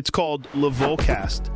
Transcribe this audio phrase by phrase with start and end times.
[0.00, 1.52] It's called Levolcast.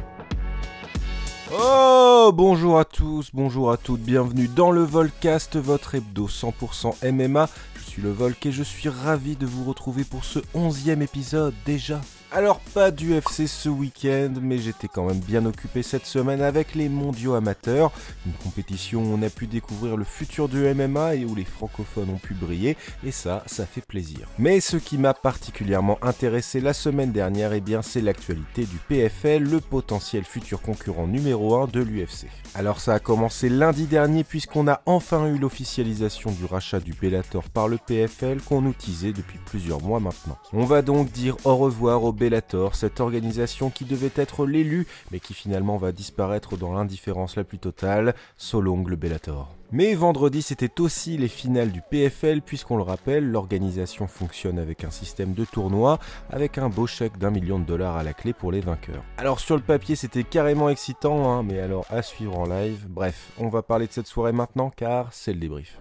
[1.51, 7.49] Oh, bonjour à tous, bonjour à toutes, bienvenue dans le Volcast, votre hebdo 100% MMA.
[7.75, 11.55] Je suis le Volk et je suis ravi de vous retrouver pour ce onzième épisode
[11.65, 12.03] déjà.
[12.37, 16.89] Alors pas d'UFC ce week-end, mais j'étais quand même bien occupé cette semaine avec les
[16.89, 17.93] mondiaux amateurs,
[18.27, 22.11] une compétition où on a pu découvrir le futur du MMA et où les francophones
[22.11, 24.27] ont pu briller, et ça, ça fait plaisir.
[24.41, 29.45] Mais ce qui m'a particulièrement intéressé la semaine dernière, eh bien c'est l'actualité du PFL,
[29.45, 32.27] le potentiel futur concurrent numéro 1 de l'UFC.
[32.57, 37.45] Alors ça a commencé lundi dernier puisqu'on a enfin eu l'officialisation du rachat du Bellator
[37.45, 40.37] par le PFL qu'on nous teasait depuis plusieurs mois maintenant.
[40.53, 45.21] On va donc dire au revoir au Bellator, cette organisation qui devait être l'élu, mais
[45.21, 49.51] qui finalement va disparaître dans l'indifférence la plus totale, so long le Bellator.
[49.73, 54.91] Mais vendredi, c'était aussi les finales du PFL, puisqu'on le rappelle, l'organisation fonctionne avec un
[54.91, 55.99] système de tournoi,
[56.31, 59.05] avec un beau chèque d'un million de dollars à la clé pour les vainqueurs.
[59.19, 62.87] Alors sur le papier, c'était carrément excitant, hein, mais alors à suivre en live.
[62.89, 65.79] Bref, on va parler de cette soirée maintenant, car c'est le débrief.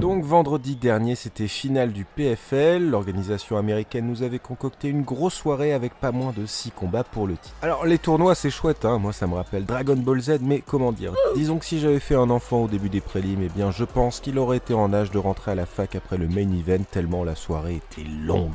[0.00, 2.90] Donc vendredi dernier, c'était finale du PFL.
[2.90, 7.28] L'organisation américaine nous avait concocté une grosse soirée avec pas moins de 6 combats pour
[7.28, 7.54] le titre.
[7.62, 8.98] Alors les tournois, c'est chouette, hein.
[8.98, 11.12] moi ça me rappelle Dragon Ball Z, mais comment dire?
[11.36, 14.18] Disons que si j'avais fait un enfant au début des prélims, eh bien je pense
[14.18, 17.22] qu'il aurait été en âge de rentrer à la fac après le main event tellement
[17.22, 18.50] la soirée était longue.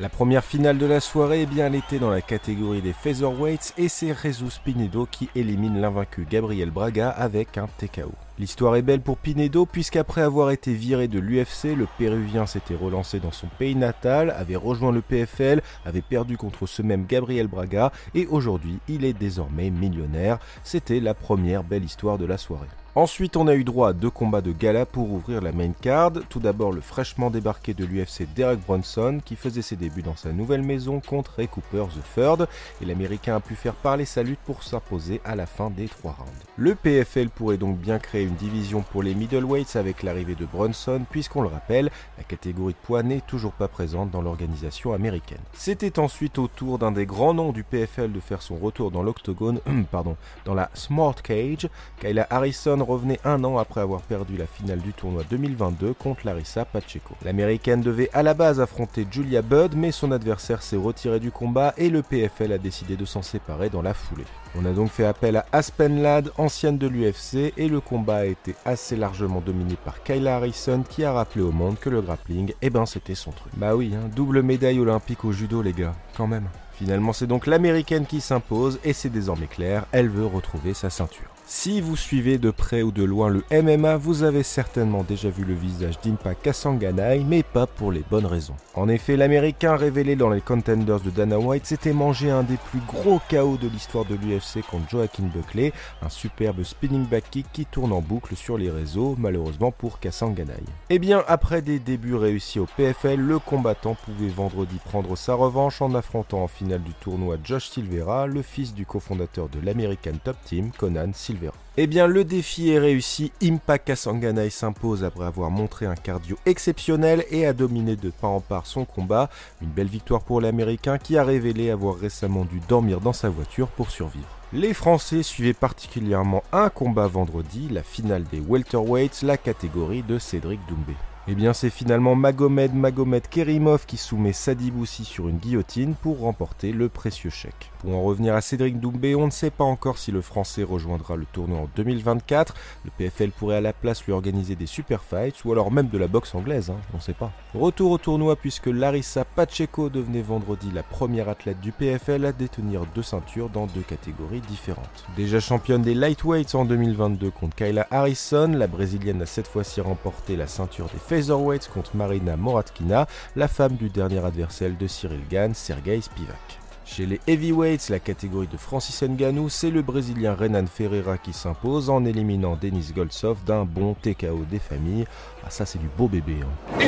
[0.00, 3.74] La première finale de la soirée, eh bien, elle était dans la catégorie des featherweights
[3.76, 8.10] et c'est Jesus Pinedo qui élimine l'invaincu Gabriel Braga avec un TKO.
[8.38, 13.20] L'histoire est belle pour Pinedo puisqu'après avoir été viré de l'UFC, le Péruvien s'était relancé
[13.20, 17.92] dans son pays natal, avait rejoint le PFL, avait perdu contre ce même Gabriel Braga
[18.14, 20.38] et aujourd'hui il est désormais millionnaire.
[20.64, 22.68] C'était la première belle histoire de la soirée.
[22.94, 26.12] Ensuite, on a eu droit à deux combats de gala pour ouvrir la main card.
[26.28, 30.30] Tout d'abord, le fraîchement débarqué de l'UFC Derek Bronson, qui faisait ses débuts dans sa
[30.30, 32.46] nouvelle maison contre Ray Cooper the Third,
[32.82, 36.12] et l'Américain a pu faire parler sa lutte pour s'imposer à la fin des trois
[36.18, 36.44] rounds.
[36.58, 41.00] Le PFL pourrait donc bien créer une division pour les middleweights avec l'arrivée de Bronson,
[41.10, 45.40] puisqu'on le rappelle, la catégorie de poids n'est toujours pas présente dans l'organisation américaine.
[45.54, 49.02] C'était ensuite au tour d'un des grands noms du PFL de faire son retour dans
[49.02, 54.46] l'octogone, pardon, dans la Smart Cage, Kayla Harrison revenait un an après avoir perdu la
[54.46, 57.14] finale du tournoi 2022 contre Larissa Pacheco.
[57.24, 61.74] L'américaine devait à la base affronter Julia Budd, mais son adversaire s'est retiré du combat
[61.76, 64.24] et le PFL a décidé de s'en séparer dans la foulée.
[64.54, 68.24] On a donc fait appel à Aspen Ladd, ancienne de l'UFC, et le combat a
[68.26, 72.52] été assez largement dominé par Kayla Harrison qui a rappelé au monde que le grappling,
[72.60, 73.52] eh ben c'était son truc.
[73.56, 76.48] Bah oui, hein, double médaille olympique au judo les gars, quand même.
[76.74, 81.31] Finalement c'est donc l'américaine qui s'impose et c'est désormais clair, elle veut retrouver sa ceinture.
[81.44, 85.44] Si vous suivez de près ou de loin le MMA, vous avez certainement déjà vu
[85.44, 88.54] le visage d'Impa Kassanganai, mais pas pour les bonnes raisons.
[88.74, 92.80] En effet, l'américain révélé dans les contenders de Dana White s'était mangé un des plus
[92.86, 97.66] gros chaos de l'histoire de l'UFC contre Joaquin Buckley, un superbe spinning back kick qui
[97.66, 100.62] tourne en boucle sur les réseaux, malheureusement pour Kassanganai.
[100.90, 105.82] Eh bien, après des débuts réussis au PFL, le combattant pouvait vendredi prendre sa revanche
[105.82, 110.36] en affrontant en finale du tournoi Josh Silvera, le fils du cofondateur de l'American Top
[110.44, 111.31] Team, Conan Silvera.
[111.76, 113.32] Eh bien, le défi est réussi.
[113.42, 118.40] Impa Kassanganai s'impose après avoir montré un cardio exceptionnel et a dominé de pas en
[118.40, 119.30] part son combat.
[119.60, 123.68] Une belle victoire pour l'Américain qui a révélé avoir récemment dû dormir dans sa voiture
[123.68, 124.28] pour survivre.
[124.52, 130.60] Les Français suivaient particulièrement un combat vendredi, la finale des welterweights, la catégorie de Cédric
[130.68, 130.94] Doumbé.
[131.28, 136.72] Eh bien, c'est finalement Magomed Magomed Kerimov qui soumet Sadiboussi sur une guillotine pour remporter
[136.72, 137.70] le précieux chèque.
[137.78, 141.14] Pour en revenir à Cédric Doumbé, on ne sait pas encore si le Français rejoindra
[141.14, 142.54] le tournoi en 2024.
[142.84, 145.98] Le PFL pourrait à la place lui organiser des super fights ou alors même de
[145.98, 147.30] la boxe anglaise, hein, on ne sait pas.
[147.54, 152.82] Retour au tournoi puisque Larissa Pacheco devenait vendredi la première athlète du PFL à détenir
[152.96, 155.04] deux ceintures dans deux catégories différentes.
[155.16, 160.34] Déjà championne des lightweights en 2022 contre Kayla Harrison, la brésilienne a cette fois-ci remporté
[160.34, 163.06] la ceinture des featherweights contre Marina Moratkina,
[163.36, 166.58] la femme du dernier adversaire de Cyril Gann, Sergei Spivak.
[166.86, 171.90] Chez les heavyweights, la catégorie de Francis Ngannou, c'est le Brésilien Renan Ferreira qui s'impose
[171.90, 175.04] en éliminant Denis Goltsov d'un bon TKO des familles.
[175.44, 176.36] Ah ça c'est du beau bébé.
[176.42, 176.82] Hein.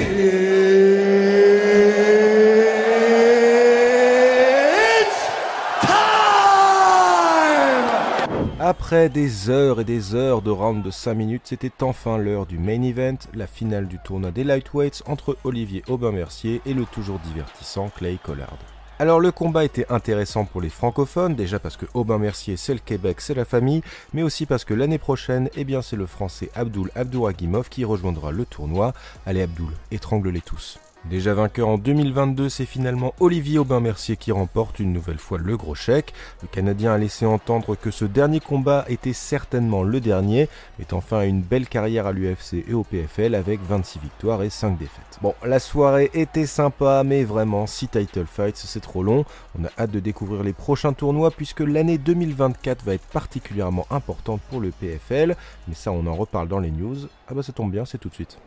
[8.67, 12.57] Après des heures et des heures de round de 5 minutes, c'était enfin l'heure du
[12.57, 17.91] main event, la finale du tournoi des lightweights entre Olivier Aubin-Mercier et le toujours divertissant
[17.95, 18.57] Clay Collard.
[18.99, 22.81] Alors le combat était intéressant pour les francophones, déjà parce que Aubin Mercier c'est le
[22.81, 23.83] Québec, c'est la famille,
[24.15, 28.31] mais aussi parce que l'année prochaine, eh bien c'est le français Abdul Abdouragimov qui rejoindra
[28.31, 28.95] le tournoi.
[29.27, 30.79] Allez Abdul, étrangle-les tous.
[31.11, 35.75] Déjà vainqueur en 2022, c'est finalement Olivier Aubin-Mercier qui remporte une nouvelle fois le gros
[35.75, 36.15] chèque.
[36.41, 40.49] Le Canadien a laissé entendre que ce dernier combat était certainement le dernier,
[40.79, 44.49] mettant fin à une belle carrière à l'UFC et au PFL avec 26 victoires et
[44.49, 45.19] 5 défaites.
[45.21, 49.27] Bon, la soirée était sympa, mais vraiment, 6 title fights, c'est trop long.
[49.61, 54.41] On a hâte de découvrir les prochains tournois puisque l'année 2024 va être particulièrement importante
[54.49, 55.37] pour le PFL.
[55.69, 56.97] Mais ça, on en reparle dans les news.
[57.29, 58.39] Ah bah ça tombe bien, c'est tout de suite.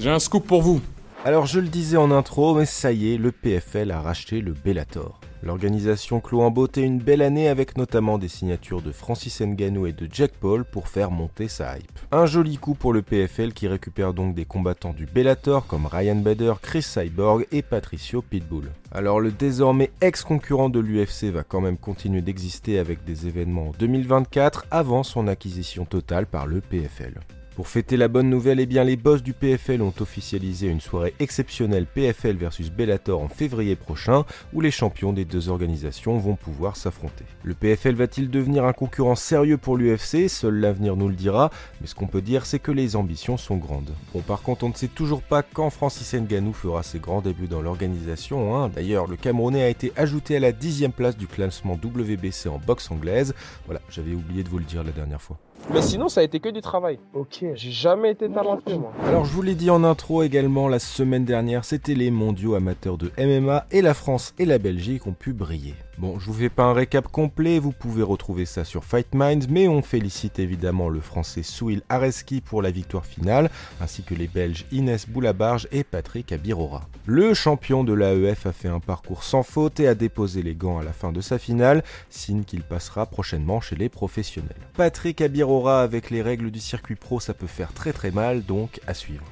[0.00, 0.80] J'ai un scoop pour vous.
[1.22, 4.54] Alors je le disais en intro, mais ça y est, le PFL a racheté le
[4.54, 5.20] Bellator.
[5.42, 9.92] L'organisation clôt en beauté une belle année avec notamment des signatures de Francis Ngannou et
[9.92, 11.98] de Jack Paul pour faire monter sa hype.
[12.10, 16.16] Un joli coup pour le PFL qui récupère donc des combattants du Bellator comme Ryan
[16.16, 18.70] Bader, Chris Cyborg et Patricio Pitbull.
[18.90, 23.72] Alors le désormais ex-concurrent de l'UFC va quand même continuer d'exister avec des événements en
[23.78, 27.20] 2024 avant son acquisition totale par le PFL.
[27.56, 31.14] Pour fêter la bonne nouvelle, eh bien les boss du PFL ont officialisé une soirée
[31.18, 36.76] exceptionnelle PFL versus Bellator en février prochain où les champions des deux organisations vont pouvoir
[36.76, 37.24] s'affronter.
[37.42, 41.50] Le PFL va-t-il devenir un concurrent sérieux pour l'UFC Seul l'avenir nous le dira,
[41.80, 43.90] mais ce qu'on peut dire c'est que les ambitions sont grandes.
[44.14, 47.48] Bon par contre on ne sait toujours pas quand Francis Ngannou fera ses grands débuts
[47.48, 48.56] dans l'organisation.
[48.56, 48.68] Hein.
[48.68, 52.90] D'ailleurs le Camerounais a été ajouté à la dixième place du classement WBC en boxe
[52.92, 53.34] anglaise.
[53.66, 55.36] Voilà, j'avais oublié de vous le dire la dernière fois.
[55.72, 56.98] Mais sinon, ça a été que du travail.
[57.14, 58.92] Ok, j'ai jamais été talentueux, moi.
[59.06, 62.98] Alors, je vous l'ai dit en intro également, la semaine dernière, c'était les mondiaux amateurs
[62.98, 65.74] de MMA et la France et la Belgique ont pu briller.
[66.00, 69.48] Bon, je vous fais pas un récap complet, vous pouvez retrouver ça sur Fight Minds,
[69.50, 73.50] mais on félicite évidemment le français Souil Areski pour la victoire finale,
[73.82, 76.88] ainsi que les Belges Inès Boulabarge et Patrick Abirora.
[77.04, 80.78] Le champion de l'AEF a fait un parcours sans faute et a déposé les gants
[80.78, 84.56] à la fin de sa finale, signe qu'il passera prochainement chez les professionnels.
[84.78, 88.80] Patrick Abirora avec les règles du circuit pro, ça peut faire très très mal, donc
[88.86, 89.26] à suivre.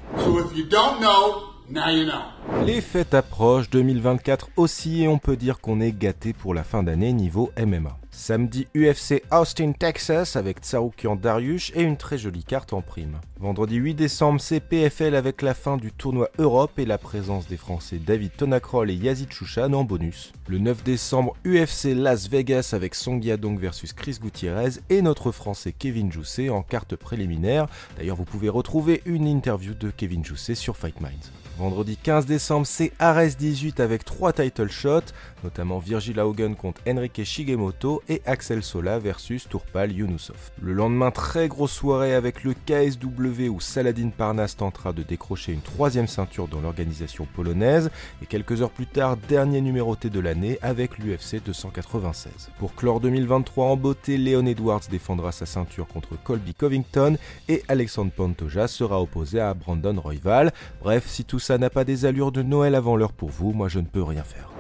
[2.67, 6.82] Les fêtes approchent, 2024 aussi, et on peut dire qu'on est gâté pour la fin
[6.82, 7.99] d'année niveau MMA.
[8.19, 13.20] Samedi UFC Austin, Texas avec Tsaroukian Darius et une très jolie carte en prime.
[13.38, 17.56] Vendredi 8 décembre, c'est PFL avec la fin du tournoi Europe et la présence des
[17.56, 20.32] Français David Tonakrol et Yazid Chouchan en bonus.
[20.49, 25.73] Le 9 décembre, UFC Las Vegas avec Song Yadong versus Chris Gutiérrez et notre Français
[25.73, 27.69] Kevin Jousset en carte préliminaire.
[27.97, 31.31] D'ailleurs, vous pouvez retrouver une interview de Kevin Jousset sur Fight Minds.
[31.59, 35.12] Vendredi 15 décembre, c'est Ares 18 avec 3 title shots,
[35.43, 40.50] notamment Virgil Haugen contre Enrique Shigemoto et Axel Sola versus Tourpal Yunusov.
[40.60, 45.60] Le lendemain, très grosse soirée avec le KSW où Saladin Parnas tentera de décrocher une
[45.60, 47.90] troisième ceinture dans l'organisation polonaise
[48.22, 52.50] et quelques heures plus tard, dernier numéroté de l'année avec l'UFC 296.
[52.58, 57.16] Pour clore 2023 en beauté, Leon Edwards défendra sa ceinture contre Colby Covington
[57.49, 60.52] et Alexandre Pantoja sera opposé à Brandon Royval.
[60.81, 63.69] Bref, si tout ça n'a pas des allures de Noël avant l'heure pour vous, moi
[63.69, 64.50] je ne peux rien faire.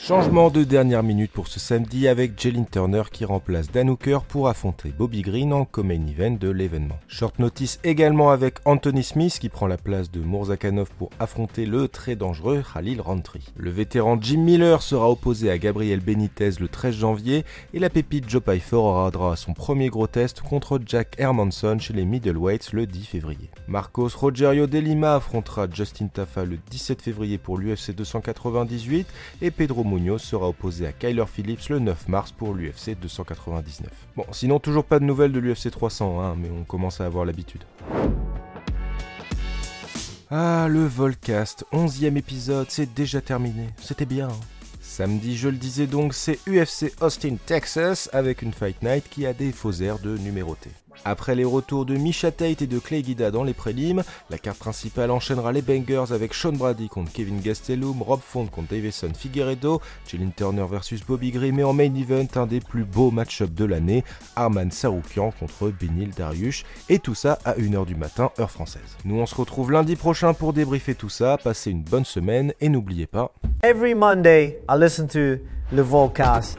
[0.00, 4.48] Changement de dernière minute pour ce samedi avec Jalen Turner qui remplace Dan Hooker pour
[4.48, 6.98] affronter Bobby Green en co-main event de l'événement.
[7.08, 11.88] Short notice également avec Anthony Smith qui prend la place de Mourzakanov pour affronter le
[11.88, 13.44] très dangereux Khalil Rantry.
[13.56, 18.30] Le vétéran Jim Miller sera opposé à Gabriel Benitez le 13 janvier et la pépite
[18.30, 22.72] Joe Pfeiffer aura droit à son premier gros test contre Jack Hermanson chez les middleweights
[22.72, 23.50] le 10 février.
[23.66, 29.06] Marcos Rogerio de Lima affrontera Justin Tafa le 17 février pour l'UFC 298
[29.42, 33.88] et Pedro Munoz sera opposé à Kyler Phillips le 9 mars pour l'UFC 299.
[34.16, 37.24] Bon, sinon toujours pas de nouvelles de l'UFC 300, hein, mais on commence à avoir
[37.24, 37.62] l'habitude.
[40.30, 43.68] Ah, le Volcast, 11e épisode, c'est déjà terminé.
[43.80, 44.28] C'était bien.
[44.28, 44.40] Hein.
[44.80, 49.32] Samedi, je le disais donc, c'est UFC Austin, Texas, avec une Fight Night qui a
[49.32, 50.70] des faux airs de numéroté.
[51.04, 54.58] Après les retours de Misha Tate et de Clay Guida dans les prélims, la carte
[54.58, 59.80] principale enchaînera les bangers avec Sean Brady contre Kevin Gastelum, Rob Font contre Davison Figueredo,
[60.06, 63.64] Jalen Turner versus Bobby Grimm et en main event un des plus beaux match-ups de
[63.64, 64.04] l'année,
[64.36, 68.96] Arman Saroukian contre Benil Dariush, et tout ça à 1h du matin, heure française.
[69.04, 72.68] Nous on se retrouve lundi prochain pour débriefer tout ça, passez une bonne semaine et
[72.68, 73.32] n'oubliez pas...
[73.62, 76.58] Every Monday, I listen to le Volcast.